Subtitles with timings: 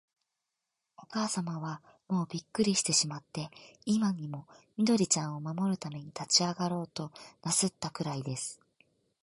[0.97, 3.51] おかあさまは、もうびっくりしてしまって、
[3.85, 7.11] 今にも、緑ちゃんを守るために立ちあがろうと
[7.43, 8.59] なすったくらいです。